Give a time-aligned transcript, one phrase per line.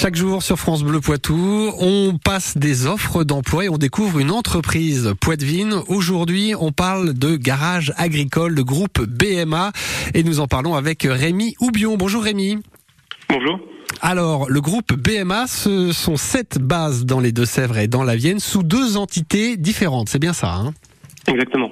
[0.00, 4.30] Chaque jour sur France Bleu Poitou, on passe des offres d'emploi et on découvre une
[4.30, 5.74] entreprise Poitvine.
[5.88, 9.72] Aujourd'hui, on parle de garage agricole, le groupe BMA
[10.14, 11.98] et nous en parlons avec Rémi Oubion.
[11.98, 12.60] Bonjour Rémi.
[13.28, 13.60] Bonjour.
[14.00, 18.40] Alors, le groupe BMA, ce sont sept bases dans les Deux-Sèvres et dans la Vienne
[18.40, 20.08] sous deux entités différentes.
[20.08, 20.72] C'est bien ça, hein?
[21.26, 21.70] Exactement.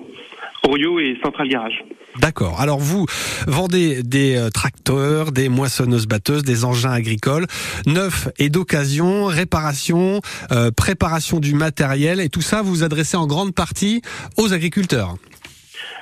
[0.68, 1.84] Orio et Central Garage.
[2.20, 2.60] D'accord.
[2.60, 3.06] Alors vous
[3.46, 7.46] vendez des euh, tracteurs, des moissonneuses-batteuses, des engins agricoles,
[7.86, 10.20] neufs et d'occasion, réparation,
[10.52, 14.02] euh, préparation du matériel et tout ça, vous vous adressez en grande partie
[14.36, 15.14] aux agriculteurs.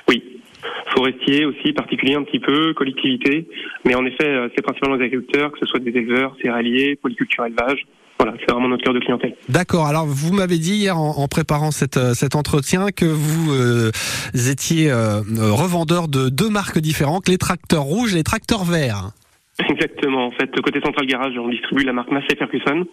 [0.09, 0.23] Oui.
[0.95, 3.47] Forestiers aussi, particuliers un petit peu, collectivités.
[3.85, 7.45] Mais en effet, euh, c'est principalement les agriculteurs, que ce soit des éleveurs, céréaliers, polyculture
[7.45, 7.85] élevage.
[8.19, 9.35] Voilà, c'est vraiment notre cœur de clientèle.
[9.47, 9.85] D'accord.
[9.85, 13.91] Alors, vous m'avez dit hier en, préparant cette, euh, cet entretien que vous euh,
[14.33, 19.11] étiez euh, revendeur de deux marques différentes, les tracteurs rouges et les tracteurs verts.
[19.69, 20.25] Exactement.
[20.25, 22.85] En fait, côté Central Garage, on distribue la marque Massey Ferguson.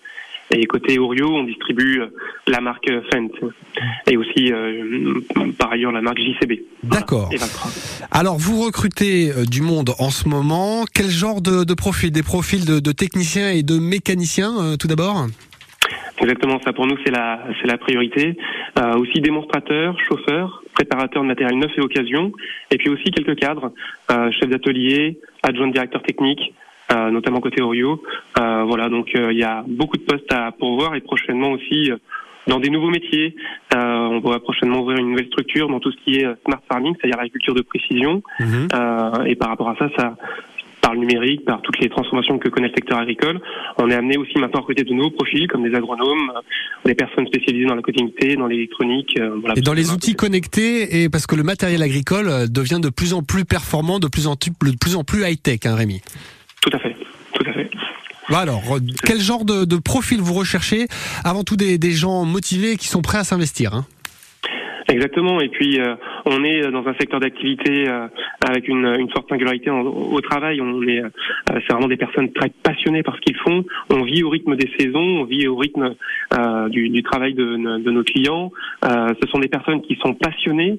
[0.51, 2.03] Et côté Orio, on distribue
[2.47, 3.35] la marque Fendt
[4.07, 4.53] et aussi
[5.59, 6.63] par ailleurs la marque JCB.
[6.83, 7.31] D'accord.
[8.11, 10.85] Alors vous recrutez du monde en ce moment.
[10.93, 12.13] Quel genre de, de profil?
[12.13, 15.27] Des profils de, de, techniciens et de mécaniciens tout d'abord?
[16.19, 18.37] Exactement, ça pour nous c'est la c'est la priorité.
[18.79, 22.33] Euh, aussi démonstrateurs, chauffeurs, préparateurs de matériel neuf et occasion,
[22.73, 23.73] et puis aussi quelques cadres,
[24.11, 28.03] euh, chefs d'atelier, adjoints directeurs techniques, euh, notamment côté Orio.
[28.39, 31.91] Euh, voilà, donc euh, il y a beaucoup de postes à pourvoir et prochainement aussi
[32.47, 33.35] dans des nouveaux métiers.
[33.75, 37.17] on va prochainement ouvrir une nouvelle structure dans tout ce qui est smart farming, c'est-à-dire
[37.17, 38.23] l'agriculture de précision.
[38.41, 38.69] Mhm.
[39.27, 40.17] et par rapport à ça, ça
[40.85, 43.41] par le numérique, par toutes les transformations que connaît le secteur agricole.
[43.79, 46.31] On est amené aussi maintenant à côté de nouveaux profils comme des agronomes,
[46.85, 49.19] des personnes spécialisées dans la connectivité, dans l'électronique.
[49.19, 52.81] Euh, voilà, et dans les outils connectés, et parce que le matériel agricole euh, devient
[52.83, 56.03] de plus en plus performant, de plus en, de plus, en plus high-tech, hein, Rémi?
[56.65, 56.97] Tout à fait,
[57.35, 57.71] tout à fait.
[58.29, 60.87] Alors, euh, quel genre de, de, profil vous recherchez
[61.25, 63.75] Avant tout des, des gens motivés qui sont prêts à s'investir.
[63.75, 63.85] Hein
[64.89, 65.41] Exactement.
[65.41, 65.95] Et puis, euh,
[66.27, 68.07] on est dans un secteur d'activité euh,
[68.47, 70.61] avec une, une, forte singularité au travail.
[70.61, 71.09] On est, euh,
[71.49, 73.65] c'est vraiment des personnes très passionnées par ce qu'ils font.
[73.91, 75.95] On vit au rythme des saisons, on vit au rythme
[76.71, 78.53] du, du, travail de, de, nos clients.
[78.83, 80.79] ce sont des personnes qui sont passionnées,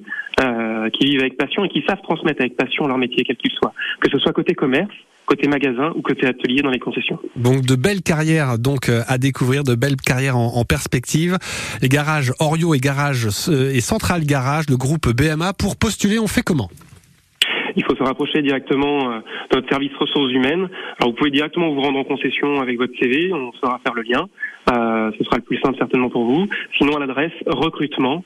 [0.92, 3.72] qui vivent avec passion et qui savent transmettre avec passion leur métier, quel qu'il soit,
[4.00, 4.94] que ce soit côté commerce
[5.26, 7.18] côté magasin ou côté atelier dans les concessions.
[7.36, 11.36] Donc de belles carrières donc euh, à découvrir, de belles carrières en, perspective.
[11.82, 15.52] Les garages Orio et garage euh, et Central Garage, le groupe BMA.
[15.52, 16.70] Pour postuler, on fait comment?
[17.76, 19.18] Il faut se rapprocher directement euh,
[19.50, 20.68] de notre service ressources humaines.
[20.98, 24.02] Alors vous pouvez directement vous rendre en concession avec votre CV, on saura faire le
[24.02, 24.26] lien.
[24.70, 26.48] Euh, ce sera le plus simple certainement pour vous.
[26.78, 28.24] Sinon à l'adresse recrutement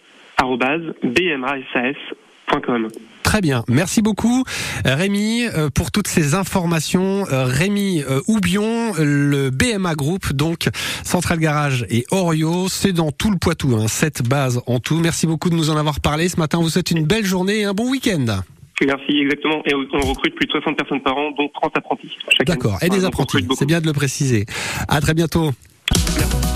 [3.22, 4.42] Très bien, merci beaucoup
[4.84, 7.26] Rémi euh, pour toutes ces informations.
[7.30, 10.68] Euh, Rémi euh, Oubion, le BMA Group, donc
[11.04, 14.96] Central Garage et Orio, c'est dans tout le Poitou, hein, cette base en tout.
[14.96, 16.58] Merci beaucoup de nous en avoir parlé ce matin.
[16.58, 18.42] On vous souhaite une belle journée et un bon week-end.
[18.84, 19.62] Merci, exactement.
[19.66, 22.10] Et on recrute plus de 60 personnes par an, dont 30 apprentis.
[22.46, 24.46] D'accord, et des apprentis, c'est bien de le préciser.
[24.88, 25.52] À très bientôt.